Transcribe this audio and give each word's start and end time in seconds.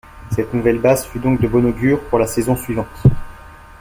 Cette 0.31 0.55
nouvelle 0.55 0.79
base 0.79 1.05
fut 1.05 1.19
donc 1.19 1.39
de 1.41 1.47
bon 1.47 1.63
augure 1.63 2.03
pour 2.09 2.17
la 2.17 2.25
saison 2.25 2.55
suivante. 2.55 3.03